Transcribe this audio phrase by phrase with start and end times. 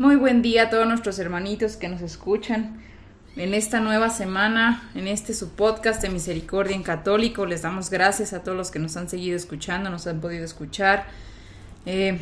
[0.00, 2.80] Muy buen día a todos nuestros hermanitos que nos escuchan
[3.36, 7.44] en esta nueva semana, en este su podcast de Misericordia en Católico.
[7.44, 11.04] Les damos gracias a todos los que nos han seguido escuchando, nos han podido escuchar.
[11.84, 12.18] Eh,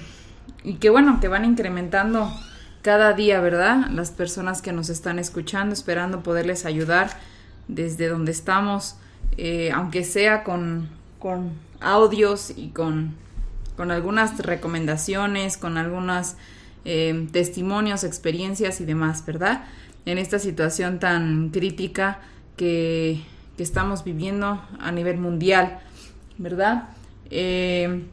[0.64, 2.32] y que bueno, que van incrementando
[2.82, 3.86] cada día, ¿verdad?
[3.92, 7.10] Las personas que nos están escuchando, esperando poderles ayudar
[7.68, 8.96] desde donde estamos,
[9.36, 10.88] eh, aunque sea con,
[11.20, 13.14] con audios y con,
[13.76, 16.34] con algunas recomendaciones, con algunas
[16.90, 19.66] eh, testimonios, experiencias y demás, ¿verdad?
[20.06, 22.20] En esta situación tan crítica
[22.56, 23.20] que,
[23.58, 25.80] estamos viviendo a nivel mundial,
[26.38, 26.84] ¿verdad?
[27.28, 28.04] Eh,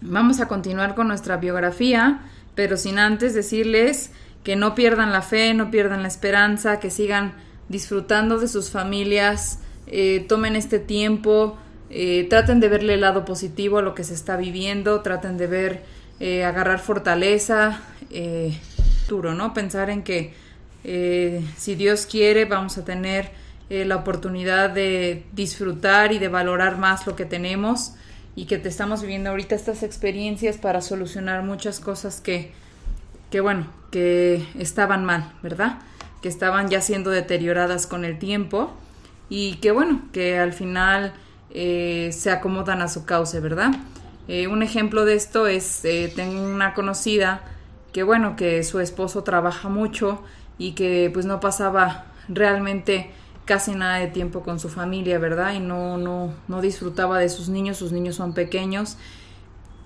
[0.00, 2.22] vamos a continuar con nuestra biografía,
[2.54, 4.10] pero sin antes decirles
[4.42, 7.34] que no pierdan la fe, no pierdan la esperanza, que sigan
[7.68, 11.58] disfrutando de sus familias, eh, tomen este tiempo,
[12.30, 15.82] traten de verle el lado positivo a lo que se está viviendo, traten de ver
[16.24, 18.56] eh, agarrar fortaleza, eh,
[19.08, 19.52] duro, ¿no?
[19.54, 20.32] Pensar en que
[20.84, 27.06] eh, si Dios quiere vamos a tener la oportunidad de disfrutar y de valorar más
[27.06, 27.94] lo que tenemos
[28.36, 32.52] y que te estamos viviendo ahorita estas experiencias para solucionar muchas cosas que,
[33.30, 35.78] que bueno, que estaban mal, ¿verdad?
[36.20, 38.72] Que estaban ya siendo deterioradas con el tiempo
[39.30, 41.14] y que bueno, que al final
[41.50, 43.72] se acomodan a su cauce, ¿verdad?
[44.28, 47.42] Eh, un ejemplo de esto es, eh, tengo una conocida
[47.92, 50.22] que bueno, que su esposo trabaja mucho
[50.58, 53.10] y que pues no pasaba realmente
[53.44, 55.54] casi nada de tiempo con su familia, ¿verdad?
[55.54, 58.96] Y no, no, no disfrutaba de sus niños, sus niños son pequeños.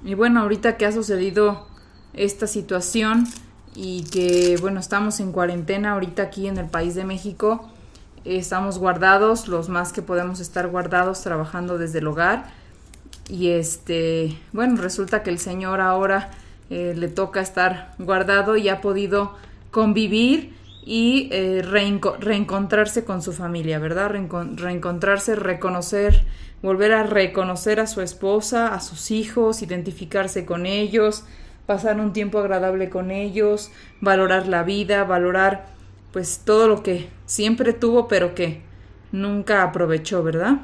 [0.04, 1.66] Y bueno, ahorita que ha sucedido
[2.12, 3.26] esta situación
[3.74, 7.70] y que bueno, estamos en cuarentena ahorita aquí en el país de México,
[8.24, 12.65] estamos guardados, los más que podemos estar guardados trabajando desde el hogar
[13.28, 16.30] y este, bueno, resulta que el Señor ahora
[16.70, 19.34] eh, le toca estar guardado y ha podido
[19.70, 20.54] convivir
[20.84, 24.10] y eh, reencontrarse con su familia, ¿verdad?
[24.10, 26.24] reencontrarse, reconocer,
[26.62, 31.24] volver a reconocer a su esposa, a sus hijos, identificarse con ellos,
[31.66, 35.66] pasar un tiempo agradable con ellos, valorar la vida, valorar
[36.12, 38.62] pues todo lo que siempre tuvo pero que
[39.10, 40.60] nunca aprovechó, ¿verdad?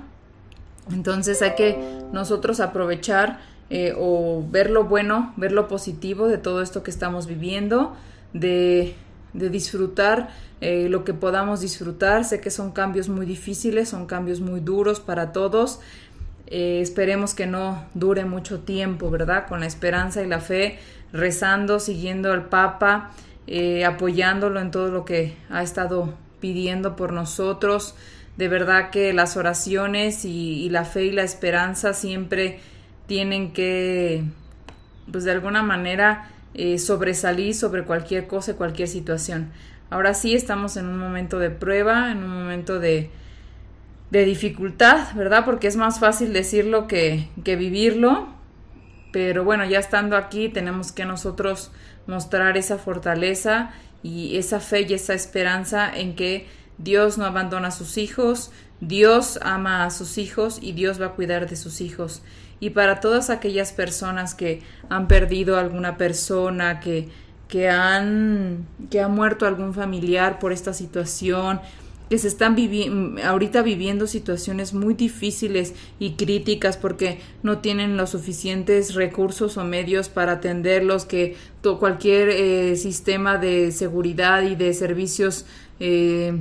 [0.91, 1.79] Entonces hay que
[2.13, 3.39] nosotros aprovechar
[3.71, 7.97] eh, o ver lo bueno, ver lo positivo de todo esto que estamos viviendo,
[8.33, 8.95] de,
[9.33, 10.29] disfrutar
[10.61, 12.25] eh, lo que podamos disfrutar.
[12.25, 15.81] Sé que son cambios muy difíciles, son cambios muy duros para todos.
[16.49, 19.47] Eh, esperemos que no dure mucho tiempo, ¿verdad?
[19.49, 20.79] Con la esperanza y la fe,
[21.13, 23.13] rezando, siguiendo al Papa,
[23.87, 27.95] apoyándolo en todo lo que ha estado pidiendo por nosotros
[28.37, 32.61] de verdad que las oraciones y, la fe y la esperanza siempre
[33.07, 34.25] tienen que,
[35.11, 39.51] pues de alguna manera, eh, sobresalir sobre cualquier cosa, cualquier situación.
[39.91, 43.11] Ahora sí estamos en un momento de prueba, en un momento de,
[44.11, 45.45] de dificultad, ¿verdad?
[45.45, 48.29] Porque es más fácil decirlo que, que vivirlo,
[49.13, 51.71] pero bueno, ya estando aquí tenemos que nosotros
[52.07, 53.73] mostrar esa fortaleza
[54.03, 56.47] y esa fe y esa esperanza en que
[56.83, 58.51] Dios no abandona a sus hijos,
[58.81, 62.23] Dios ama a sus hijos y Dios va a cuidar de sus hijos.
[62.61, 67.09] Y para todas aquellas personas que han perdido alguna persona, que,
[67.49, 71.61] que han que ha muerto algún familiar por esta situación,
[72.13, 72.57] que se están
[73.25, 80.11] ahorita viviendo situaciones muy difíciles y críticas porque no tienen los suficientes recursos o medios
[80.11, 81.37] para atenderlos, que
[81.81, 85.47] cualquier eh, sistema de seguridad y de servicios
[85.81, 86.35] eh,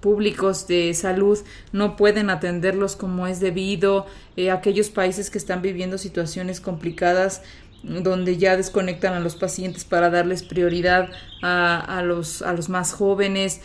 [0.00, 1.38] públicos de salud
[1.72, 4.06] no pueden atenderlos como es debido,
[4.36, 7.42] eh, aquellos países que están viviendo situaciones complicadas
[7.82, 11.10] donde ya desconectan a los pacientes para darles prioridad
[11.42, 13.60] a, los, a los más jóvenes.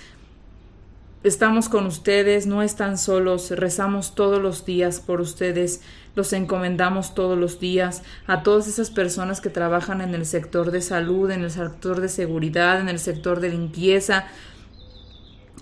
[1.24, 5.82] Estamos con ustedes, no están solos, rezamos todos los días por ustedes,
[6.16, 10.82] los encomendamos todos los días a todas esas personas que trabajan en el sector de
[10.82, 14.28] salud, en el sector de seguridad, en el sector de limpieza,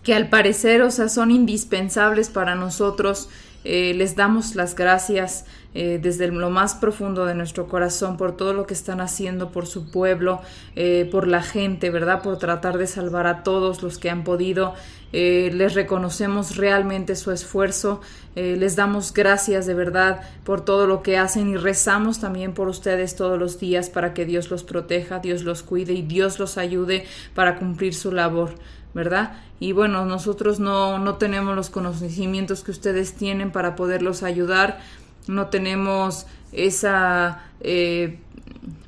[0.03, 3.29] que al parecer, o sea, son indispensables para nosotros
[3.63, 8.53] eh, les damos las gracias eh, desde lo más profundo de nuestro corazón por todo
[8.53, 10.41] lo que están haciendo por su pueblo,
[10.75, 12.23] eh, por la gente, ¿verdad?
[12.23, 14.73] Por tratar de salvar a todos los que han podido.
[15.13, 17.99] les reconocemos realmente su esfuerzo,
[18.35, 23.17] les damos gracias de verdad por todo lo que hacen y rezamos también por ustedes
[23.17, 27.03] todos los días para que Dios los proteja, Dios los cuide y Dios los ayude
[27.35, 28.51] para cumplir su labor.
[28.93, 29.33] ¿Verdad?
[29.59, 34.79] Y bueno, nosotros no, no tenemos los conocimientos que ustedes tienen para poderlos ayudar,
[35.27, 38.19] no tenemos esa, eh,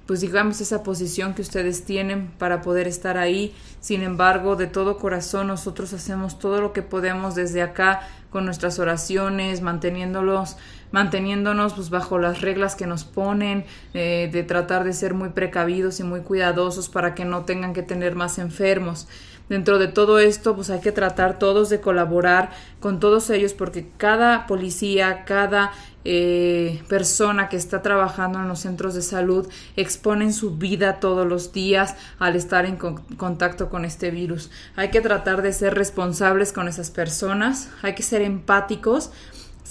[0.06, 3.54] pues digamos, esa posición que ustedes tienen para poder estar ahí.
[3.80, 8.02] Sin embargo, de todo corazón nosotros hacemos todo lo que podemos desde acá
[8.32, 10.58] con nuestras oraciones, manteniéndolos
[10.94, 13.66] manteniéndonos pues, bajo las reglas que nos ponen,
[13.96, 17.82] eh, de tratar de ser muy precavidos y muy cuidadosos para que no tengan que
[17.82, 19.08] tener más enfermos.
[19.50, 23.90] Dentro de todo esto, pues hay que tratar todos de colaborar con todos ellos porque
[23.98, 25.72] cada policía, cada
[26.06, 31.54] eh, persona que está trabajando en los centros de salud exponen su vida todos los
[31.54, 34.50] días al estar en contacto con este virus.
[34.76, 39.12] Hay que tratar de ser responsables con esas personas, hay que ser empáticos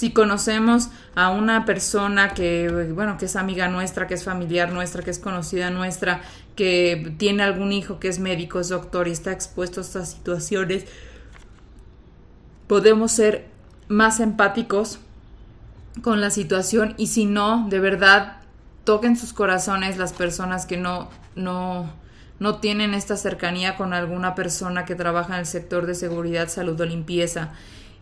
[0.02, 5.00] si conocemos a una persona que, bueno, que es amiga nuestra, que es familiar nuestra,
[5.04, 6.22] que es conocida nuestra,
[6.56, 10.87] que tiene algún hijo que es médico, es doctor y está expuesto a estas situaciones,
[12.66, 13.46] podemos ser
[13.87, 14.99] más empáticos
[16.02, 18.38] con la situación y si no, de verdad,
[18.82, 21.93] toquen sus corazones las personas que no, no,
[22.40, 26.81] no tienen esta cercanía con alguna persona que trabaja en el sector de seguridad, salud
[26.81, 27.52] o limpieza.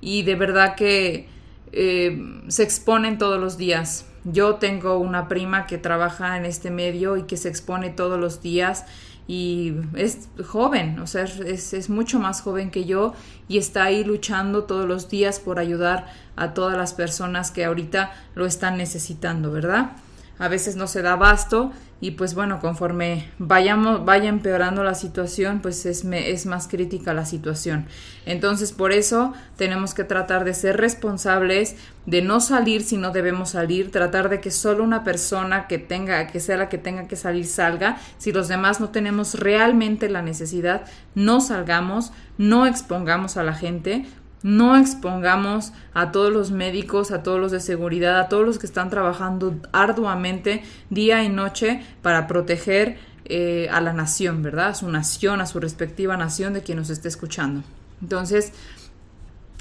[0.00, 1.28] Y de verdad que
[1.72, 4.06] eh, se exponen todos los días.
[4.24, 8.42] Yo tengo una prima que trabaja en este medio y que se expone todos los
[8.42, 8.84] días
[9.26, 13.14] y es joven, o sea, es, es, mucho más joven que yo
[13.46, 18.12] y está ahí luchando todos los días por ayudar a todas las personas que ahorita
[18.34, 19.92] lo están necesitando, ¿verdad?
[20.40, 21.70] A veces no se da abasto
[22.02, 27.26] y pues bueno, conforme vayamos, vaya empeorando la situación, pues es, es más crítica la
[27.26, 27.86] situación.
[28.24, 31.76] Entonces, por eso tenemos que tratar de ser responsables,
[32.06, 36.26] de no salir si no debemos salir, tratar de que solo una persona que tenga,
[36.28, 37.98] que sea la que tenga que salir, salga.
[38.16, 44.06] Si los demás no tenemos realmente la necesidad, no salgamos, no expongamos a la gente,
[44.42, 48.66] no expongamos a todos los médicos, a todos los de seguridad, a todos los que
[48.66, 54.68] están trabajando arduamente día y noche para proteger eh, a la nación, ¿verdad?
[54.68, 57.62] A su nación, a su respectiva nación de quien nos esté escuchando.
[58.00, 58.52] Entonces,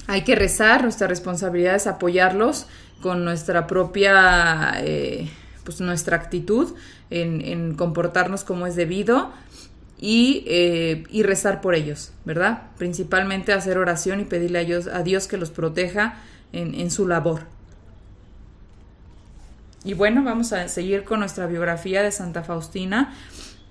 [0.06, 2.66] hay que rezar, nuestra responsabilidad es apoyarlos
[3.02, 5.30] con nuestra propia, eh,
[5.64, 6.74] pues nuestra actitud
[7.10, 9.30] en, en comportarnos como es debido
[10.02, 12.62] y, eh, y, rezar por ellos, ¿verdad?
[12.78, 16.14] Principalmente hacer oración y pedirle a Dios, a Dios que los proteja
[16.52, 17.42] en, en, su labor.
[19.84, 23.12] Y bueno, vamos a seguir con nuestra biografía de Santa Faustina,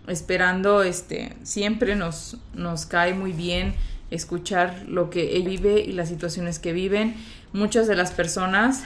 [0.07, 3.73] esperando, este, siempre nos, nos cae muy bien
[4.11, 7.15] escuchar lo que ella vive y las situaciones que viven.
[7.53, 8.83] Muchas de las personas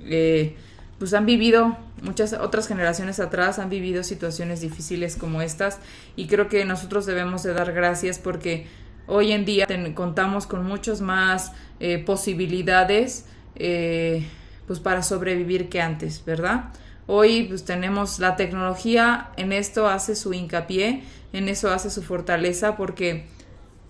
[0.00, 0.56] eh,
[0.98, 5.78] pues han vivido, muchas otras generaciones atrás han vivido situaciones difíciles como estas
[6.16, 8.66] y creo que nosotros debemos de dar gracias porque
[9.06, 13.26] hoy en día contamos con muchas más eh, posibilidades
[13.56, 14.26] eh,
[14.66, 16.70] pues para sobrevivir que antes, ¿verdad?
[17.06, 22.76] Hoy pues tenemos la tecnología, en esto hace su hincapié, en eso hace su fortaleza
[22.76, 23.26] porque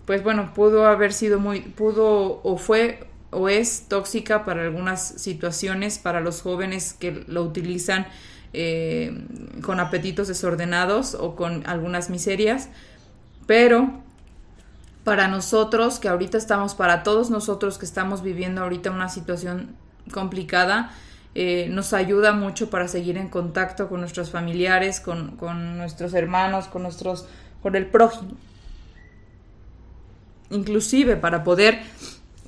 [0.06, 5.98] pues bueno, pudo haber sido muy, pudo o fue o es tóxica para algunas situaciones,
[5.98, 8.06] para los jóvenes que lo utilizan
[8.52, 9.26] eh,
[9.62, 12.68] con apetitos desordenados o con algunas miserias,
[13.46, 14.00] pero
[15.04, 19.76] para nosotros, que ahorita estamos, para todos nosotros que estamos viviendo ahorita una situación
[20.12, 20.90] complicada,
[21.34, 26.66] eh, nos ayuda mucho para seguir en contacto con nuestros familiares, con, con nuestros hermanos,
[26.66, 27.28] con nuestros,
[27.62, 28.32] con el prójimo.
[30.50, 31.82] Inclusive para poder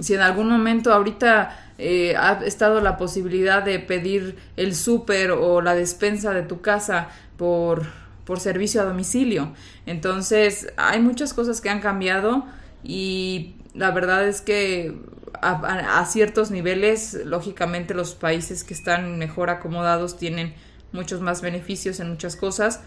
[0.00, 5.60] si en algún momento ahorita eh, ha estado la posibilidad de pedir el súper o
[5.60, 7.86] la despensa de tu casa por,
[8.24, 9.52] por servicio a domicilio.
[9.86, 12.44] Entonces, hay muchas cosas que han cambiado
[12.82, 15.00] y la verdad es que
[15.40, 20.54] a, a, ciertos niveles, lógicamente los países que están mejor acomodados tienen
[20.92, 22.80] muchos más beneficios en muchas cosas,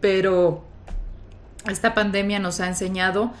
[0.00, 0.64] pero
[1.68, 3.32] esta pandemia nos ha enseñado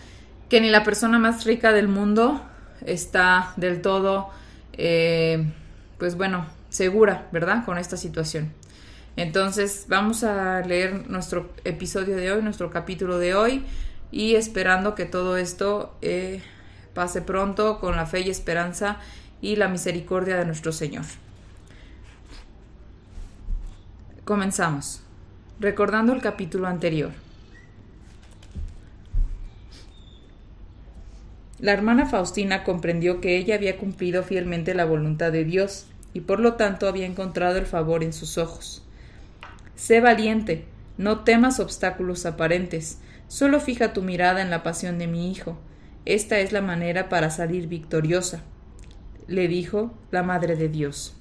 [0.50, 2.42] que ni la persona más rica del mundo
[2.84, 4.30] está del todo,
[4.72, 5.50] eh,
[5.96, 7.64] pues bueno, segura, ¿verdad?
[7.64, 8.52] Con esta situación.
[9.16, 13.64] Entonces vamos a leer nuestro episodio de hoy, nuestro capítulo de hoy
[14.10, 16.42] y esperando que todo esto eh,
[16.94, 18.98] pase pronto con la fe y esperanza
[19.40, 21.04] y la misericordia de nuestro Señor.
[24.24, 25.02] Comenzamos.
[25.60, 27.10] Recordando el capítulo anterior.
[31.60, 36.40] La hermana Faustina comprendió que ella había cumplido fielmente la voluntad de Dios y por
[36.40, 38.82] lo tanto había encontrado el favor en sus ojos.
[39.74, 40.64] Sé valiente,
[40.96, 42.98] no temas obstáculos aparentes,
[43.28, 45.58] solo fija tu mirada en la pasión de mi hijo.
[46.06, 48.42] Esta es la manera para salir victoriosa,
[49.26, 51.14] le dijo la Madre de Dios.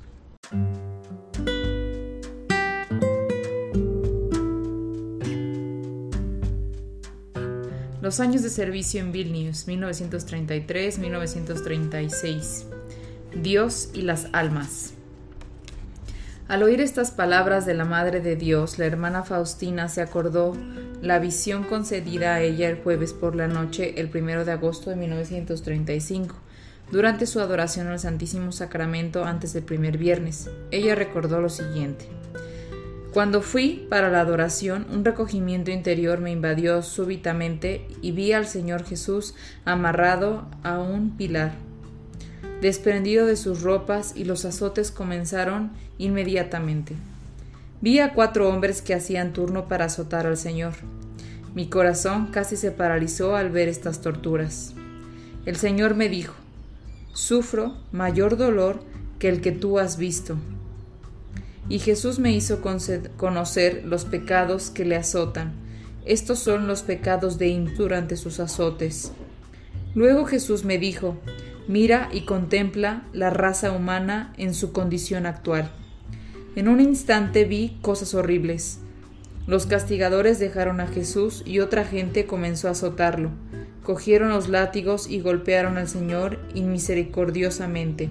[8.01, 12.63] Los años de servicio en Vilnius, 1933-1936.
[13.35, 14.93] Dios y las almas.
[16.47, 20.55] Al oír estas palabras de la Madre de Dios, la hermana Faustina se acordó
[21.01, 24.95] la visión concedida a ella el jueves por la noche, el primero de agosto de
[24.95, 26.35] 1935,
[26.91, 30.49] durante su adoración al Santísimo Sacramento antes del primer viernes.
[30.71, 32.07] Ella recordó lo siguiente.
[33.13, 38.85] Cuando fui para la adoración, un recogimiento interior me invadió súbitamente y vi al Señor
[38.85, 39.33] Jesús
[39.65, 41.53] amarrado a un pilar
[42.61, 46.95] desprendido de sus ropas, y los azotes comenzaron inmediatamente.
[47.81, 50.73] Vi a cuatro hombres que hacían turno para azotar al Señor.
[51.55, 54.73] Mi corazón casi se paralizó al ver estas torturas.
[55.45, 56.35] El Señor me dijo,
[57.13, 58.81] Sufro mayor dolor
[59.17, 60.35] que el que tú has visto.
[61.69, 65.53] Y Jesús me hizo conocer los pecados que le azotan.
[66.05, 69.11] Estos son los pecados de Im durante sus azotes.
[69.93, 71.17] Luego Jesús me dijo,
[71.67, 75.71] mira y contempla la raza humana en su condición actual.
[76.55, 78.79] En un instante vi cosas horribles.
[79.45, 83.29] Los castigadores dejaron a Jesús y otra gente comenzó a azotarlo.
[83.83, 88.09] Cogieron los látigos y golpearon al Señor inmisericordiosamente.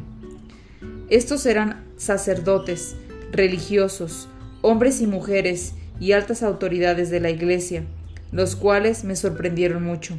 [1.08, 2.96] Estos eran sacerdotes,
[3.32, 4.28] religiosos,
[4.62, 7.84] hombres y mujeres y altas autoridades de la Iglesia,
[8.32, 10.18] los cuales me sorprendieron mucho.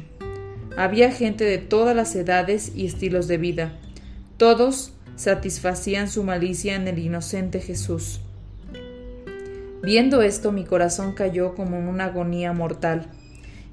[0.76, 3.78] Había gente de todas las edades y estilos de vida.
[4.36, 8.20] Todos satisfacían su malicia en el inocente Jesús.
[9.82, 13.08] Viendo esto mi corazón cayó como en una agonía mortal.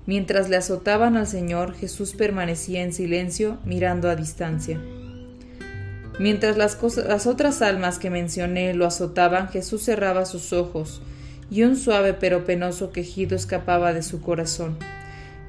[0.06, 4.82] Mientras le azotaban al Señor, Jesús permanecía en silencio, mirando a distancia.
[6.20, 6.78] Mientras las,
[7.28, 11.02] otras almas que mencioné lo azotaban, Jesús cerraba sus ojos,
[11.50, 14.78] y un suave pero penoso quejido escapaba de su corazón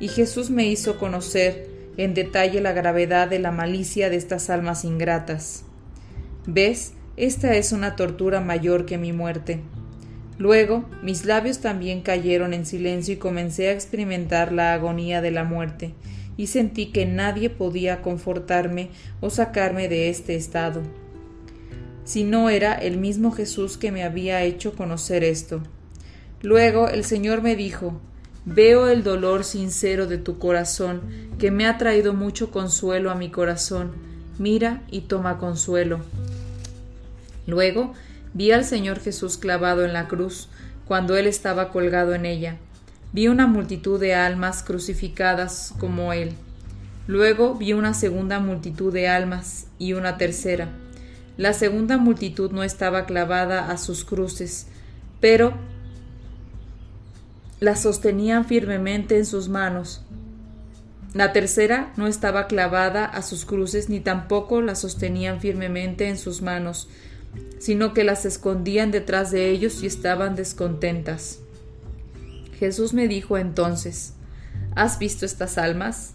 [0.01, 4.85] y Jesús me hizo conocer en detalle la gravedad de la malicia de estas almas
[4.85, 5.65] ingratas.
[6.47, 6.93] ¿Ves?
[7.17, 9.61] Esta es una tortura mayor que mi muerte.
[10.39, 15.43] Luego mis labios también cayeron en silencio y comencé a experimentar la agonía de la
[15.43, 15.95] muerte,
[16.39, 18.89] y sentí que nadie podía confortarme
[19.21, 20.81] o sacarme de este estado.
[22.05, 25.61] Si no era el mismo Jesús que me había hecho conocer esto.
[26.41, 28.01] Luego el Señor me dijo
[28.47, 31.03] Veo el dolor sincero de tu corazón,
[31.39, 33.93] que me ha traído mucho consuelo a mi corazón.
[34.39, 36.01] Mira y toma consuelo.
[37.47, 37.93] Luego
[38.33, 40.49] vi al Señor Jesús clavado en la cruz,
[40.87, 42.57] cuando Él estaba colgado en ella.
[43.13, 46.33] Vi una multitud de almas crucificadas como Él.
[47.07, 50.69] Luego vi una segunda multitud de almas y una tercera.
[51.39, 54.67] La segunda multitud no estaba clavada a sus cruces,
[55.21, 55.55] pero
[57.61, 60.03] la sostenían firmemente en sus manos.
[61.15, 66.43] La tercera no estaba clavada a sus cruces ni tampoco la sostenían firmemente en sus
[66.43, 66.89] manos,
[67.59, 71.41] sino que las escondían detrás de ellos y estaban descontentas.
[72.59, 74.15] Jesús me dijo entonces,
[74.75, 76.15] ¿Has visto estas almas?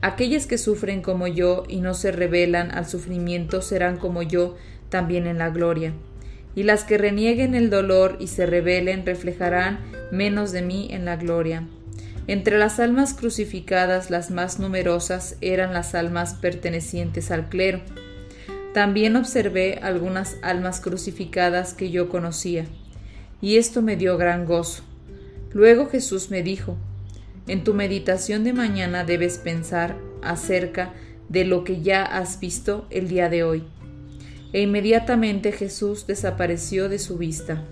[0.00, 4.56] Aquellas que sufren como yo y no se rebelan al sufrimiento serán como yo
[4.88, 5.92] también en la gloria
[6.54, 11.16] y las que renieguen el dolor y se rebelen reflejarán menos de mí en la
[11.16, 11.66] gloria.
[12.26, 17.80] Entre las almas crucificadas las más numerosas eran las almas pertenecientes al clero.
[18.74, 22.64] También observé algunas almas crucificadas que yo conocía,
[23.40, 24.84] y esto me dio gran gozo.
[25.52, 26.76] Luego Jesús me dijo,
[27.46, 30.92] en tu meditación de mañana debes pensar acerca
[31.28, 33.64] de lo que ya has visto el día de hoy
[34.52, 37.64] e inmediatamente Jesús desapareció de su vista.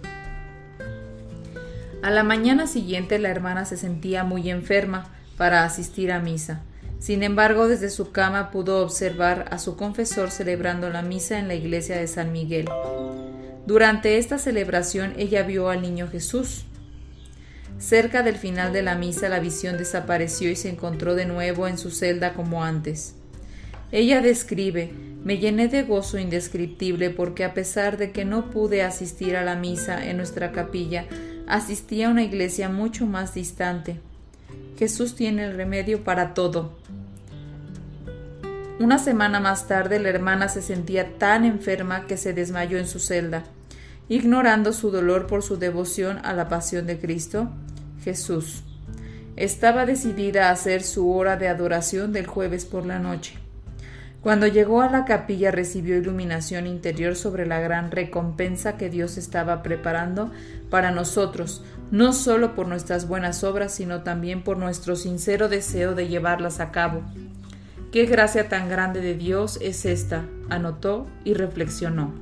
[2.03, 6.63] A la mañana siguiente la hermana se sentía muy enferma para asistir a misa.
[6.99, 11.55] Sin embargo, desde su cama pudo observar a su confesor celebrando la misa en la
[11.55, 12.69] iglesia de San Miguel.
[13.67, 16.65] Durante esta celebración ella vio al niño Jesús.
[17.81, 21.79] Cerca del final de la misa la visión desapareció y se encontró de nuevo en
[21.79, 23.15] su celda como antes.
[23.91, 24.93] Ella describe,
[25.25, 29.57] me llené de gozo indescriptible porque a pesar de que no pude asistir a la
[29.57, 31.07] misa en nuestra capilla,
[31.49, 33.99] asistí a una iglesia mucho más distante.
[34.79, 36.79] Jesús tiene el remedio para todo.
[38.79, 42.99] Una semana más tarde la hermana se sentía tan enferma que se desmayó en su
[42.99, 43.45] celda.
[44.11, 47.51] Ignorando su dolor por su devoción a la pasión de Cristo,
[48.03, 48.63] Jesús
[49.37, 53.39] estaba decidida a hacer su hora de adoración del jueves por la noche.
[54.23, 59.63] Cuando llegó a la capilla recibió iluminación interior sobre la gran recompensa que Dios estaba
[59.63, 60.31] preparando
[60.69, 66.09] para nosotros, no solo por nuestras buenas obras, sino también por nuestro sincero deseo de
[66.09, 67.03] llevarlas a cabo.
[67.93, 72.13] Qué gracia tan grande de Dios es esta, anotó y reflexionó.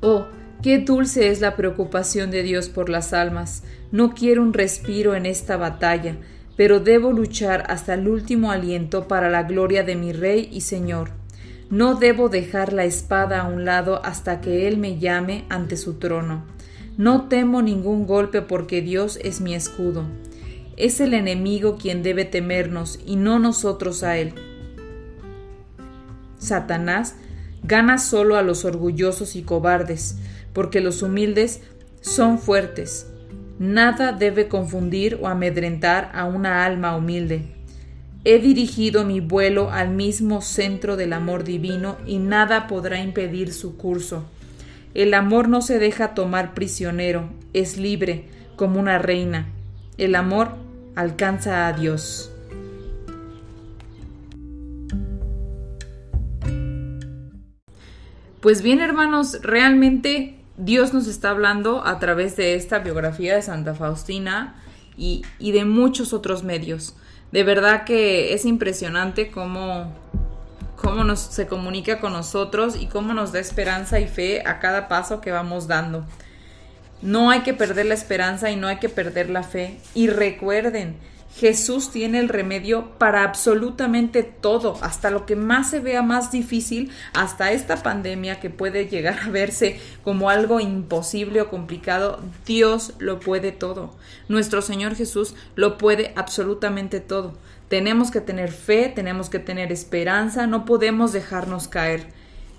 [0.00, 0.26] Oh,
[0.62, 3.62] qué dulce es la preocupación de Dios por las almas.
[3.92, 6.16] No quiero un respiro en esta batalla,
[6.56, 11.10] pero debo luchar hasta el último aliento para la gloria de mi Rey y Señor.
[11.68, 15.94] No debo dejar la espada a un lado hasta que Él me llame ante su
[15.94, 16.44] trono.
[16.96, 20.04] No temo ningún golpe porque Dios es mi escudo.
[20.76, 24.34] Es el enemigo quien debe temernos y no nosotros a Él.
[26.38, 27.16] Satanás
[27.62, 30.18] gana solo a los orgullosos y cobardes,
[30.56, 31.60] porque los humildes
[32.00, 33.12] son fuertes.
[33.58, 37.42] Nada debe confundir o amedrentar a una alma humilde.
[38.24, 43.76] He dirigido mi vuelo al mismo centro del amor divino y nada podrá impedir su
[43.76, 44.24] curso.
[44.94, 48.24] El amor no se deja tomar prisionero, es libre
[48.56, 49.48] como una reina.
[49.98, 50.52] El amor
[50.94, 52.32] alcanza a Dios.
[58.40, 63.74] Pues bien, hermanos, realmente Dios nos está hablando a través de esta biografía de Santa
[63.74, 64.54] Faustina
[64.96, 66.94] y, de muchos otros medios.
[67.30, 69.92] De verdad que es impresionante cómo,
[70.76, 74.88] cómo nos, se comunica con nosotros y cómo nos da esperanza y fe a cada
[74.88, 76.06] paso que vamos dando.
[77.02, 79.78] No hay que perder la esperanza y no hay que perder la fe.
[79.94, 80.96] Y recuerden,
[81.34, 86.90] Jesús tiene el remedio para absolutamente todo, hasta lo que más se vea más difícil,
[87.12, 93.20] hasta esta pandemia que puede llegar a verse como algo imposible o complicado, Dios lo
[93.20, 93.94] puede todo.
[94.28, 97.34] Nuestro Señor Jesús lo puede absolutamente todo.
[97.68, 102.08] Tenemos que tener fe, tenemos que tener esperanza, no podemos dejarnos caer.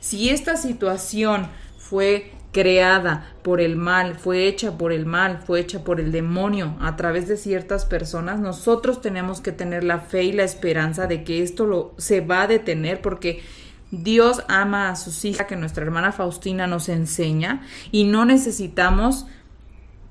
[0.02, 5.84] Si esta situación fue creada por el mal, fue hecha por el mal, fue hecha
[5.84, 10.32] por el demonio a través de ciertas personas, nosotros tenemos que tener la fe y
[10.32, 13.44] la esperanza de que esto lo, se va a detener porque
[13.92, 19.28] Dios ama a sus hijas, que nuestra hermana Faustina nos enseña, y no necesitamos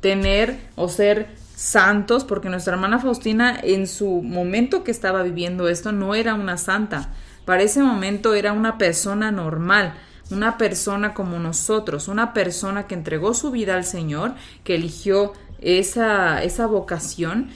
[0.01, 5.91] tener o ser santos, porque nuestra hermana Faustina en su momento que estaba viviendo esto
[5.91, 7.11] no era una santa,
[7.45, 9.95] para ese momento era una persona normal,
[10.31, 14.35] una persona como nosotros, una persona que entregó su vida al Señor,
[14.65, 17.49] que eligió esa, esa vocación.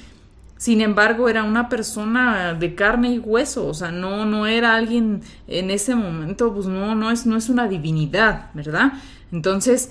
[0.56, 5.22] Sin embargo, era una persona de carne y hueso, o sea, no, no era alguien
[5.48, 8.92] en ese momento, pues no, no es, no es una divinidad, ¿verdad?
[9.33, 9.90] Entonces,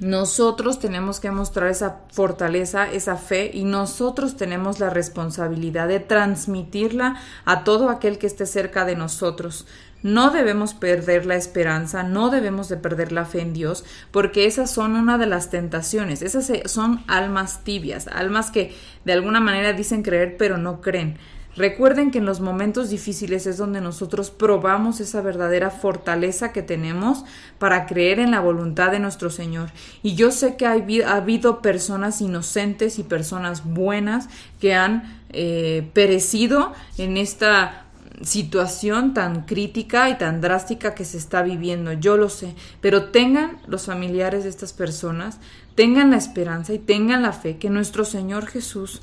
[0.00, 7.16] nosotros tenemos que mostrar esa fortaleza, esa fe y nosotros tenemos la responsabilidad de transmitirla
[7.44, 9.66] a todo aquel que esté cerca de nosotros.
[10.02, 14.70] No debemos perder la esperanza, no debemos de perder la fe en Dios, porque esas
[14.70, 20.02] son una de las tentaciones, esas son almas tibias, almas que de alguna manera dicen
[20.02, 21.18] creer pero no creen.
[21.58, 27.24] Recuerden que en los momentos difíciles es donde nosotros probamos esa verdadera fortaleza que tenemos
[27.58, 29.70] para creer en la voluntad de nuestro Señor.
[30.04, 34.28] Y yo sé que ha habido personas inocentes y personas buenas
[34.60, 37.87] que han eh, perecido en esta
[38.22, 43.58] situación tan crítica y tan drástica que se está viviendo, yo lo sé, pero tengan
[43.66, 45.38] los familiares de estas personas,
[45.74, 49.02] tengan la esperanza y tengan la fe que nuestro Señor Jesús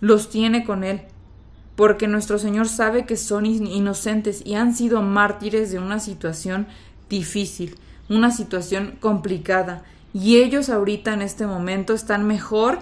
[0.00, 1.02] los tiene con Él,
[1.76, 6.66] porque nuestro Señor sabe que son inocentes y han sido mártires de una situación
[7.08, 7.76] difícil,
[8.08, 12.80] una situación complicada, y ellos ahorita en este momento están mejor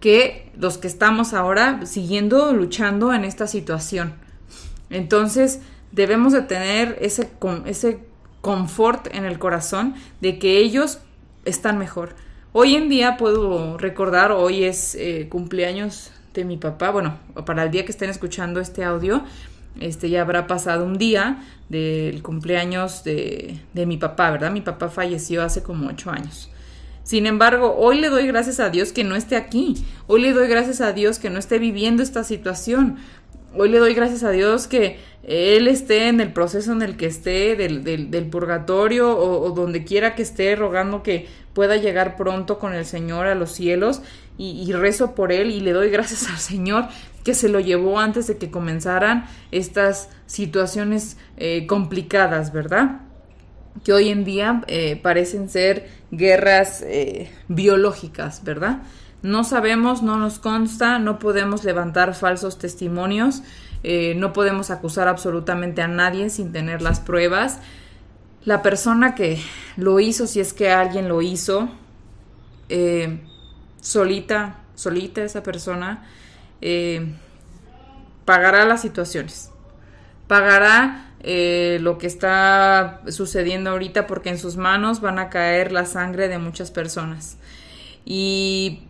[0.00, 4.21] que los que estamos ahora siguiendo luchando en esta situación.
[4.92, 7.30] Entonces, debemos de tener ese,
[7.66, 7.98] ese
[8.40, 10.98] confort en el corazón de que ellos
[11.44, 12.14] están mejor.
[12.52, 17.70] Hoy en día puedo recordar, hoy es eh, cumpleaños de mi papá, bueno, para el
[17.70, 19.22] día que estén escuchando este audio,
[19.80, 24.50] este ya habrá pasado un día del cumpleaños de, de mi papá, ¿verdad?
[24.50, 26.50] Mi papá falleció hace como ocho años.
[27.04, 29.74] Sin embargo, hoy le doy gracias a Dios que no esté aquí.
[30.06, 32.98] Hoy le doy gracias a Dios que no esté viviendo esta situación
[33.54, 37.06] hoy le doy gracias a Dios que él esté en el proceso en el que
[37.06, 42.74] esté del, del, purgatorio o, donde quiera que esté rogando que pueda llegar pronto con
[42.74, 44.02] el Señor a los cielos
[44.38, 46.86] y, rezo por él y le doy gracias al Señor
[47.22, 53.02] que se lo llevó antes de que comenzaran estas situaciones eh, complicadas, ¿verdad?
[53.84, 58.82] Que hoy en día eh, parecen ser guerras eh, biológicas, ¿verdad?
[59.22, 63.42] No sabemos, no nos consta, no podemos levantar falsos testimonios,
[63.84, 67.60] eh, no podemos acusar absolutamente a nadie sin tener las pruebas.
[68.44, 69.40] La persona que
[69.76, 71.68] lo hizo, si es que alguien lo hizo,
[72.68, 73.20] eh,
[73.80, 76.04] solita, solita esa persona,
[76.60, 77.14] eh,
[78.24, 79.52] pagará las situaciones,
[80.26, 86.26] pagará lo que está sucediendo ahorita porque en sus manos van a caer la sangre
[86.26, 87.36] de muchas personas.
[88.04, 88.80] Y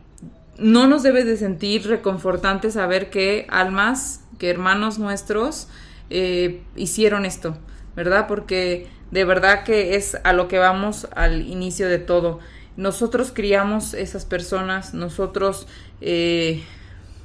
[0.58, 5.68] no nos debe de sentir reconfortante saber que almas, que hermanos nuestros
[6.10, 7.56] eh, hicieron esto,
[7.96, 8.26] ¿verdad?
[8.28, 12.40] Porque de verdad que es a lo que vamos al inicio de todo.
[12.76, 15.66] Nosotros criamos esas personas, nosotros,
[16.00, 16.62] eh,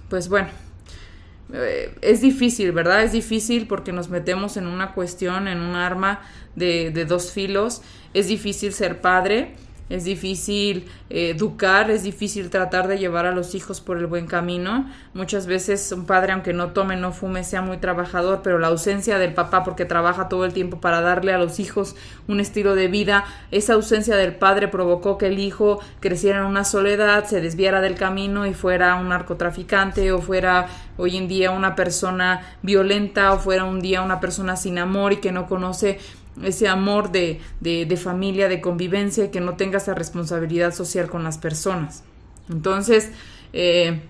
[0.10, 0.50] pues bueno,
[1.54, 3.04] eh, es difícil, ¿verdad?
[3.04, 6.22] Es difícil porque nos metemos en una cuestión, en un arma
[6.56, 7.82] de, de dos filos.
[8.14, 9.56] Es difícil ser padre
[9.90, 14.28] es difícil eh, educar, es difícil tratar de llevar a los hijos por el buen
[14.28, 14.90] camino.
[15.14, 19.18] Muchas veces un padre, aunque no tome, no fume, sea muy trabajador, pero la ausencia
[19.18, 21.96] del papá porque trabaja todo el tiempo para darle a los hijos
[22.28, 26.64] un estilo de vida, esa ausencia del padre provocó que el hijo creciera en una
[26.64, 31.76] soledad, se desviara del camino y fuera un narcotraficante o fuera hoy en día una
[31.76, 36.00] persona violenta o fuera un día una persona sin amor y que no conoce
[36.44, 41.24] ese amor de, de, familia, de convivencia y que no tenga esa responsabilidad social con
[41.24, 42.04] las personas.
[42.50, 43.12] Entonces,
[43.54, 44.02] eh,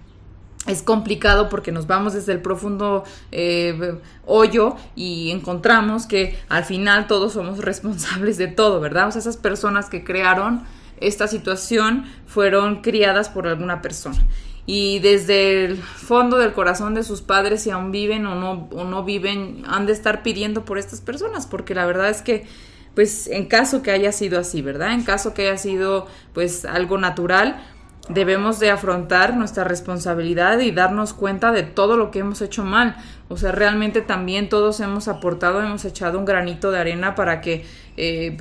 [0.68, 7.08] es complicado porque nos vamos desde el profundo eh, hoyo y encontramos que al final
[7.08, 9.08] todos somos responsables de todo, ¿verdad?
[9.08, 10.64] O sea, esas personas que crearon
[11.00, 14.26] esta situación fueron criadas por alguna persona
[14.70, 18.84] y desde el fondo del corazón de sus padres, si aún viven o no, o
[18.84, 22.46] no viven, han de estar pidiendo por estas personas, porque la verdad es que,
[22.94, 24.92] pues en caso que haya sido así, ¿verdad?
[24.92, 27.64] En caso que haya sido pues algo natural,
[28.10, 32.98] debemos de afrontar nuestra responsabilidad y darnos cuenta de todo lo que hemos hecho mal.
[33.30, 37.66] O sea, realmente también todos hemos aportado, hemos echado un granito de arena para que...
[37.96, 38.38] Eh,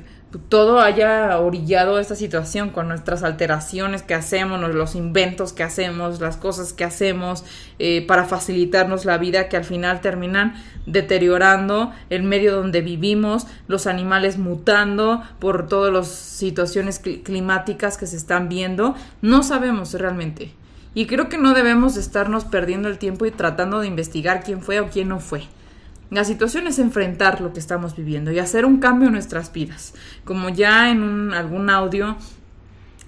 [0.49, 6.37] todo haya orillado esta situación con nuestras alteraciones que hacemos, los inventos que hacemos, las
[6.37, 7.43] cosas que hacemos
[7.79, 13.87] eh, para facilitarnos la vida que al final terminan deteriorando el medio donde vivimos, los
[13.87, 18.95] animales mutando por todas las situaciones climáticas que se están viendo.
[19.21, 20.53] No sabemos realmente.
[20.93, 24.79] Y creo que no debemos estarnos perdiendo el tiempo y tratando de investigar quién fue
[24.79, 25.43] o quién no fue.
[26.09, 29.93] La situación es enfrentar lo que estamos viviendo y hacer un cambio en nuestras vidas.
[30.23, 32.15] Como ya en algún audio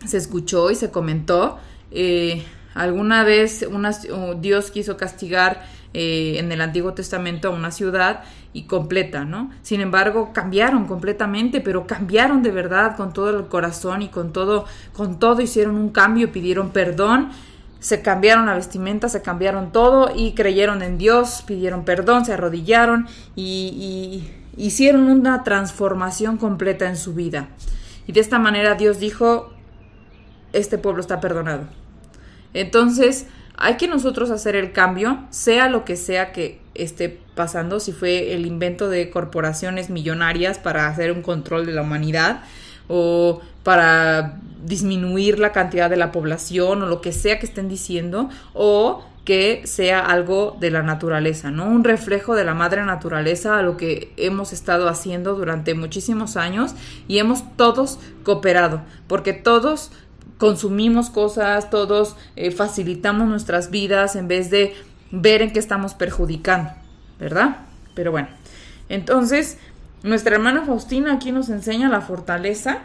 [0.06, 1.60] se escuchó y se comentó,
[1.92, 3.66] eh, alguna vez
[4.42, 9.50] Dios quiso castigar eh, en el Antiguo Testamento a una ciudad y completa, ¿no?
[9.62, 14.66] Sin embargo, cambiaron completamente, pero cambiaron de verdad con todo el corazón y con todo,
[14.94, 17.30] con todo hicieron un cambio, pidieron perdón
[17.80, 23.08] se cambiaron la vestimenta, se cambiaron todo y creyeron en Dios, pidieron perdón, se arrodillaron
[23.36, 27.48] y, hicieron una transformación completa en su vida.
[28.08, 29.54] Y de esta manera Dios dijo,
[30.52, 31.64] este pueblo está perdonado.
[32.54, 37.94] Entonces, hay que nosotros hacer el cambio, sea lo que sea que esté pasando, si
[37.94, 42.42] fue el invento de corporaciones millonarias para hacer un control de la humanidad
[42.90, 48.30] o para disminuir la cantidad de la población o lo que sea que estén diciendo
[48.54, 51.66] o que sea algo de la naturaleza, ¿no?
[51.66, 56.74] Un reflejo de la madre naturaleza a lo que hemos estado haciendo durante muchísimos años
[57.08, 59.92] y hemos todos cooperado, porque todos
[60.40, 64.74] consumimos cosas, todos eh, facilitamos nuestras vidas en vez de
[65.12, 66.72] ver en qué estamos perjudicando,
[67.20, 67.58] ¿verdad?
[67.94, 68.30] Pero bueno,
[68.88, 69.60] entonces
[70.04, 72.80] nuestra hermana Faustina aquí nos enseña la fortaleza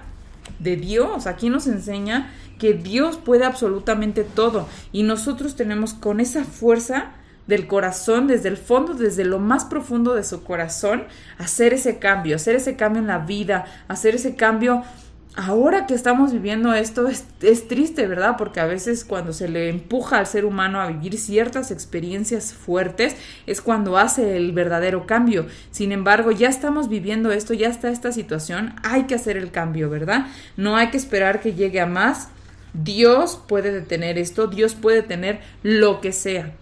[0.59, 1.27] de Dios.
[1.27, 7.13] Aquí nos enseña que Dios puede absolutamente todo y nosotros tenemos con esa fuerza
[7.47, 11.05] del corazón, desde el fondo, desde lo más profundo de su corazón,
[11.37, 14.83] hacer ese cambio, hacer ese cambio en la vida, hacer ese cambio
[15.37, 17.25] ahora que estamos viviendo esto es,
[17.69, 18.37] triste, ¿verdad?
[18.39, 23.17] Porque a veces cuando se le empuja al ser humano a vivir ciertas experiencias fuertes
[23.47, 25.47] es cuando hace el verdadero cambio.
[25.71, 29.91] Sin embargo, ya estamos viviendo esto, ya está esta situación, hay que hacer el cambio,
[29.91, 30.27] ¿verdad?
[30.57, 32.29] No hay que esperar que llegue a más.
[32.73, 36.53] Dios puede detener esto, Dios puede tener lo que sea.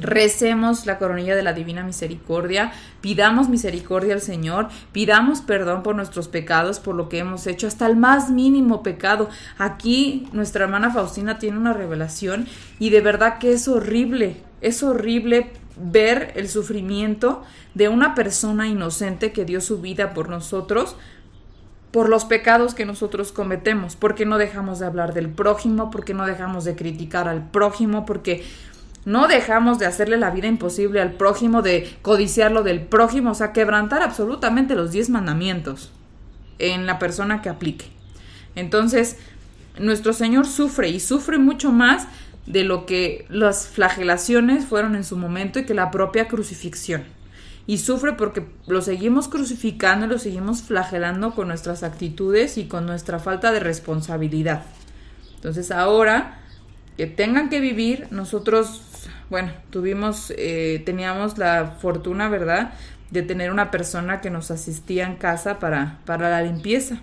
[0.00, 6.28] Recemos la coronilla de la divina misericordia, pidamos misericordia al Señor, pidamos perdón por nuestros
[6.28, 9.28] pecados, por lo que hemos hecho, hasta el más mínimo pecado.
[9.58, 12.46] Aquí nuestra hermana Faustina tiene una revelación
[12.78, 17.42] y de verdad que es horrible, es horrible ver el sufrimiento
[17.74, 20.96] de una persona inocente que dio su vida por nosotros,
[21.90, 26.26] por los pecados que nosotros cometemos, porque no dejamos de hablar del prójimo, porque no
[26.26, 28.44] dejamos de criticar al prójimo, porque
[29.04, 33.52] no dejamos de hacerle la vida imposible al prójimo, de codiciarlo del prójimo, o sea,
[33.52, 35.92] quebrantar absolutamente los diez mandamientos
[36.58, 37.86] en la persona que aplique.
[38.54, 39.16] Entonces,
[39.78, 42.06] nuestro Señor sufre y sufre mucho más
[42.46, 47.04] de lo que las flagelaciones fueron en su momento y que la propia crucifixión.
[47.66, 52.84] Y sufre porque lo seguimos crucificando y lo seguimos flagelando con nuestras actitudes y con
[52.84, 54.64] nuestra falta de responsabilidad.
[55.36, 56.40] Entonces ahora
[56.98, 58.82] que tengan que vivir, nosotros
[59.30, 62.72] bueno, tuvimos, eh, teníamos la fortuna, ¿verdad?,
[63.10, 67.00] de tener una persona que nos asistía en casa para, para la limpieza.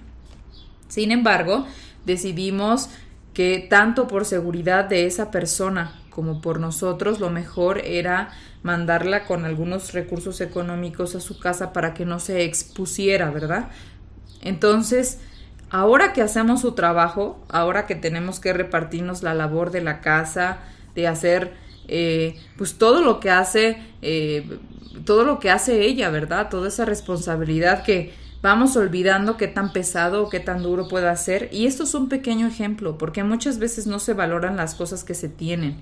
[0.88, 1.66] Sin embargo,
[2.06, 2.90] decidimos
[3.34, 8.30] que tanto por seguridad de esa persona como por nosotros, lo mejor era
[8.64, 13.70] mandarla con algunos recursos económicos a su casa para que no se expusiera, ¿verdad?
[14.42, 15.20] Entonces,
[15.70, 20.60] ahora que hacemos su trabajo, ahora que tenemos que repartirnos la labor de la casa,
[20.94, 21.54] de hacer
[21.94, 24.46] eh, pues todo lo que hace, eh,
[25.06, 26.50] todo lo que hace ella, ¿verdad?
[26.50, 31.50] Toda esa responsabilidad que vamos olvidando qué tan pesado o qué tan duro puede ser.
[31.52, 35.14] Y esto es un pequeño ejemplo, porque muchas veces no se valoran las cosas que
[35.14, 35.82] se tienen.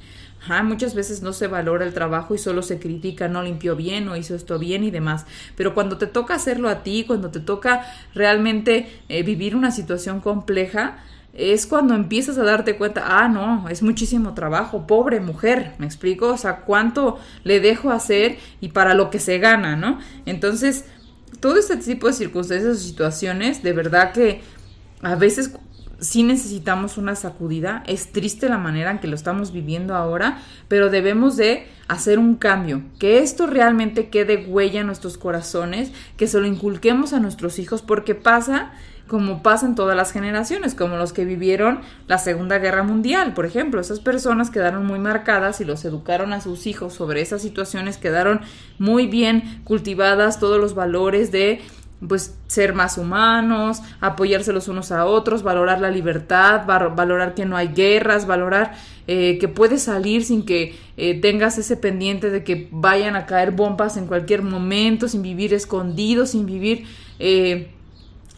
[0.64, 4.16] muchas veces no se valora el trabajo y solo se critica, no limpió bien o
[4.16, 5.28] hizo esto bien y demás.
[5.56, 10.22] Pero cuando te toca hacerlo a ti, cuando te toca realmente eh, vivir una situación
[10.22, 10.98] compleja,
[11.34, 16.30] es cuando empiezas a darte cuenta, ah, no, es muchísimo trabajo, pobre mujer, me explico,
[16.30, 20.00] o sea, cuánto le dejo hacer y para lo que se gana, ¿no?
[20.26, 20.86] Entonces,
[21.40, 24.42] todo este tipo de circunstancias o situaciones, de verdad que
[25.02, 25.54] a veces
[26.00, 30.90] sí necesitamos una sacudida, es triste la manera en que lo estamos viviendo ahora, pero
[30.90, 36.40] debemos de hacer un cambio, que esto realmente quede huella en nuestros corazones, que se
[36.40, 38.72] lo inculquemos a nuestros hijos, porque pasa
[39.10, 43.46] como pasa en todas las generaciones, como los que vivieron la Segunda Guerra Mundial, por
[43.46, 43.82] ejemplo.
[43.82, 48.42] Esas personas quedaron muy marcadas y los educaron a sus hijos sobre esas situaciones, quedaron
[48.78, 51.60] muy bien cultivadas todos los valores de
[52.08, 57.58] pues ser más humanos, apoyarse los unos a otros, valorar la libertad, valorar que no
[57.58, 58.74] hay guerras, valorar
[59.08, 63.52] eh, que puedes salir sin que eh, tengas ese pendiente de que vayan a caer
[63.52, 66.86] bombas en cualquier momento, sin vivir escondido, sin vivir
[67.20, 67.70] eh,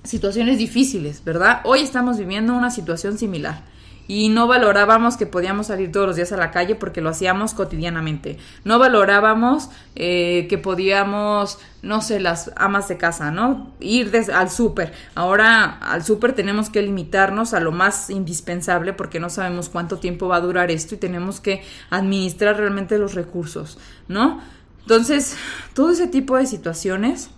[0.03, 1.61] situaciones difíciles, ¿verdad?
[1.63, 3.63] Hoy estamos viviendo una situación similar
[4.07, 7.53] y no valorábamos que podíamos salir todos los días a la calle porque lo hacíamos
[7.53, 8.37] cotidianamente.
[8.65, 13.71] No valorábamos eh, que podíamos, no sé, las amas de casa, ¿no?
[13.79, 14.91] Ir al súper.
[15.15, 20.27] Ahora al súper tenemos que limitarnos a lo más indispensable porque no sabemos cuánto tiempo
[20.27, 23.77] va a durar esto y tenemos que administrar realmente los recursos,
[24.09, 24.41] ¿no?
[24.81, 25.37] Entonces,
[25.73, 27.29] todo ese tipo de situaciones,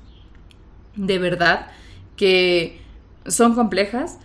[0.95, 1.67] de verdad,
[2.15, 2.81] que
[3.25, 4.19] son complejas,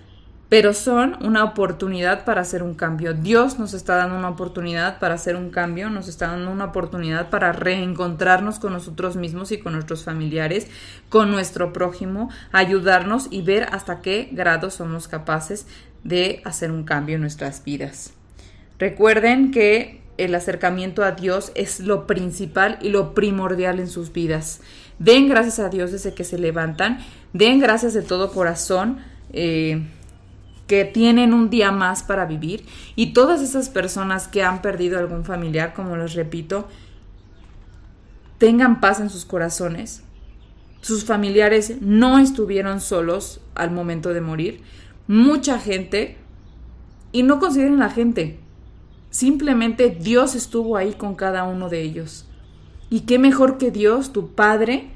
[0.49, 3.13] pero son una oportunidad para hacer un cambio.
[3.13, 7.29] Dios nos está dando una oportunidad para hacer un cambio, nos está dando una oportunidad
[7.29, 10.69] para reencontrarnos con nosotros mismos y con nuestros familiares,
[11.11, 15.67] con nuestro prójimo, ayudarnos y ver hasta qué grado somos capaces
[16.03, 18.15] de hacer un cambio en nuestras vidas.
[18.79, 24.61] Recuerden que el acercamiento a Dios es lo principal y lo primordial en sus vidas.
[24.99, 26.99] Den gracias a Dios desde que se levantan,
[27.33, 28.99] den gracias de todo corazón.
[29.33, 29.87] Eh,
[30.69, 32.65] que tienen un día más para vivir
[32.95, 36.69] y todas esas personas que han perdido algún familiar, como les repito,
[38.37, 40.03] tengan paz en sus corazones.
[40.83, 44.63] Sus familiares no estuvieron solos al momento de morir.
[45.09, 46.19] Mucha gente,
[47.13, 48.39] y no consideren la gente,
[49.11, 52.27] simplemente Dios estuvo ahí con cada uno de ellos.
[52.91, 54.91] Y qué mejor que Dios, tu Padre,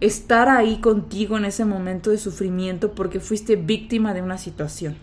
[0.00, 4.96] estar ahí contigo en ese momento de sufrimiento porque fuiste víctima de una situación.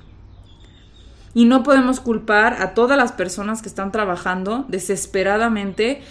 [1.34, 6.02] Y no podemos culpar a todas las personas que están trabajando desesperadamente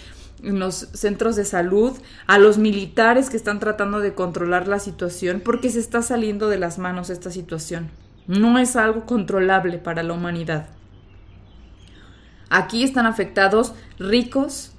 [0.41, 1.97] en los centros de salud,
[2.27, 6.59] a los militares que están tratando de controlar la situación porque se está saliendo de
[6.59, 7.89] las manos esta situación.
[8.27, 10.67] No es algo controlable para la humanidad.
[12.49, 14.71] Aquí están afectados ricos,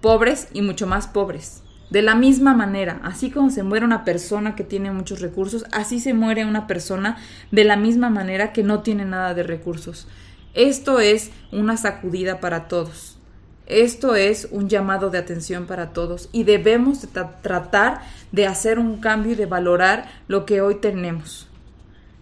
[0.00, 1.62] pobres y mucho más pobres.
[1.92, 6.00] De la misma manera, así como se muere una persona que tiene muchos recursos, así
[6.00, 7.18] se muere una persona
[7.50, 10.08] de la misma manera que no tiene nada de recursos.
[10.54, 13.18] Esto es una sacudida para todos.
[13.66, 17.06] Esto es un llamado de atención para todos y debemos
[17.42, 18.00] tratar
[18.32, 21.46] de hacer un cambio y de valorar lo que hoy tenemos.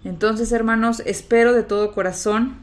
[0.02, 2.56] Entonces, hermanos, espero de todo corazón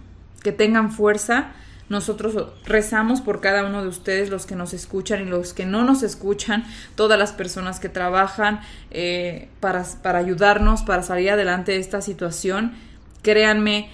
[0.43, 1.53] que tengan fuerza.
[1.89, 5.83] Nosotros rezamos por cada uno de ustedes, los que nos escuchan y los que no
[5.83, 8.59] nos escuchan, todas las personas que trabajan
[8.91, 12.73] eh, para, para ayudarnos, para salir adelante de esta situación.
[13.21, 13.89] Créanme,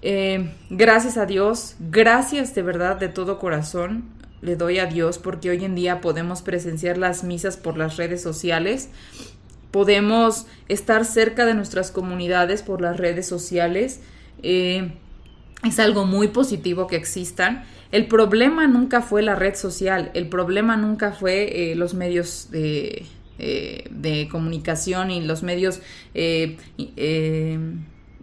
[0.00, 5.50] eh, gracias a Dios, gracias de verdad de todo corazón le doy a Dios porque
[5.50, 8.90] hoy en día podemos presenciar las misas por las redes sociales,
[9.70, 14.00] podemos estar cerca de nuestras comunidades por las redes sociales.
[14.42, 14.92] Eh,
[15.64, 17.64] es algo muy positivo que existan.
[17.90, 23.06] El problema nunca fue la red social, el problema nunca fue eh, los medios de,
[23.38, 25.80] de, comunicación y los medios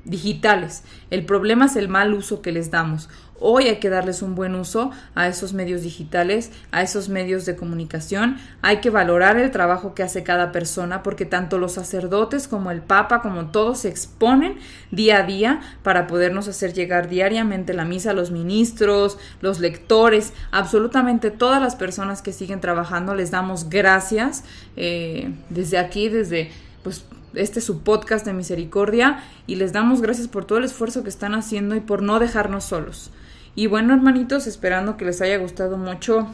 [0.06, 0.84] digitales.
[1.10, 3.10] El problema es el mal uso que les damos.
[3.38, 7.58] Hoy hay que darles un buen uso a esos medios digitales, a esos medios de
[7.58, 8.38] comunicación.
[8.62, 12.82] Hay que valorar el trabajo que hace cada persona porque tanto los sacerdotes como el
[12.82, 14.58] Papa, como todos, se exponen
[14.90, 21.30] día a día para podernos hacer llegar diariamente la misa, los ministros, los lectores, absolutamente
[21.30, 23.16] todas las personas que siguen trabajando.
[23.16, 24.46] Les damos gracias
[24.78, 26.52] eh, desde aquí, desde
[26.84, 27.04] pues
[27.36, 31.10] este es su podcast de misericordia y les damos gracias por todo el esfuerzo que
[31.10, 33.12] están haciendo y por no dejarnos solos.
[33.56, 36.28] Y bueno, hermanitos, esperando que les haya gustado mucho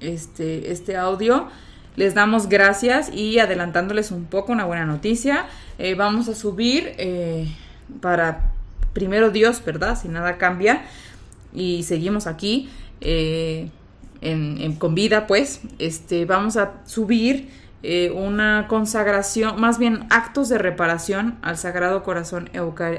[0.00, 1.48] este, este audio.
[1.96, 5.46] Les damos gracias y adelantándoles un poco una buena noticia.
[5.78, 7.48] Eh, vamos a subir eh,
[8.00, 8.52] para
[8.92, 9.98] primero Dios, ¿verdad?
[10.00, 10.82] Si nada cambia
[11.52, 12.68] y seguimos aquí
[13.00, 13.70] eh,
[14.20, 17.48] en, con vida, pues, este, vamos a subir
[17.84, 22.50] eh, una consagración, más bien actos de reparación al Sagrado Corazón,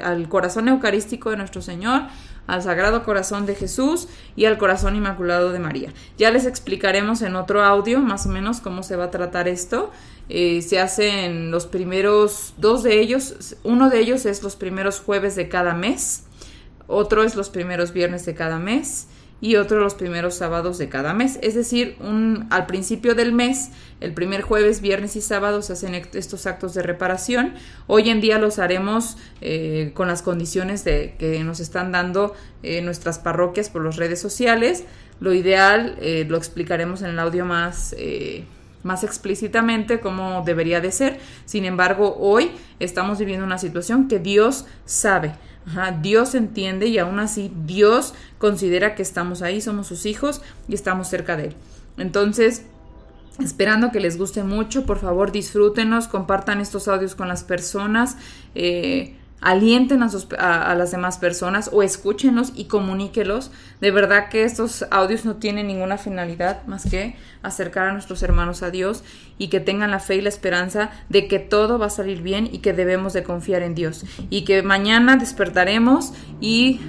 [0.02, 2.02] al Corazón Eucarístico de nuestro Señor,
[2.46, 5.92] al Sagrado Corazón de Jesús y al Corazón Inmaculado de María.
[6.16, 9.90] Ya les explicaremos en otro audio más o menos cómo se va a tratar esto.
[10.30, 15.36] Eh, se hacen los primeros, dos de ellos, uno de ellos es los primeros jueves
[15.36, 16.24] de cada mes,
[16.86, 19.08] otro es los primeros viernes de cada mes
[19.40, 21.38] y otro los primeros sábados de cada mes.
[21.42, 25.94] Es decir, un, al principio del mes, el primer jueves, viernes y sábado se hacen
[25.94, 27.54] estos actos de reparación.
[27.86, 32.82] Hoy en día los haremos eh, con las condiciones de, que nos están dando eh,
[32.82, 34.84] nuestras parroquias por las redes sociales.
[35.20, 37.94] Lo ideal eh, lo explicaremos en el audio más
[38.82, 41.20] más explícitamente cómo debería de ser.
[41.44, 45.34] Sin embargo, hoy estamos viviendo una situación que Dios sabe.
[46.02, 51.08] Dios entiende y aún así Dios considera que estamos ahí, somos sus hijos y estamos
[51.08, 51.54] cerca de Él.
[51.96, 52.64] Entonces,
[53.38, 58.16] Esperando que les guste mucho, por favor disfrútenos, compartan estos audios con las personas.
[58.54, 63.50] Eh, alienten a, las demás personas o escúchenlos y comuníquelos.
[63.80, 68.62] De verdad que estos audios no tienen ninguna finalidad más que acercar a nuestros hermanos
[68.62, 69.02] a Dios
[69.38, 72.48] y que tengan la fe y la esperanza de que todo va a salir bien
[72.52, 76.80] y que debemos de confiar en Dios y que mañana despertaremos y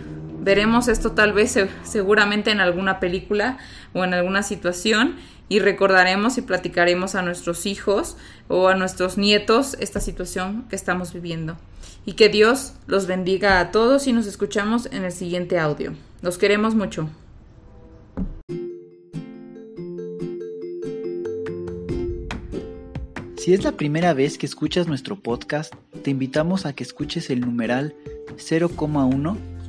[0.41, 3.57] veremos esto tal vez seguramente en alguna película
[3.93, 5.15] o en alguna situación
[5.47, 11.13] y recordaremos y platicaremos a nuestros hijos o a nuestros nietos esta situación que estamos
[11.13, 11.57] viviendo.
[12.05, 15.93] Y que Dios los bendiga a todos y nos escuchamos en el siguiente audio.
[16.21, 17.09] Los queremos mucho.
[23.37, 25.73] Si es la primera vez que escuchas nuestro podcast,
[26.03, 27.95] te invitamos a que escuches el numeral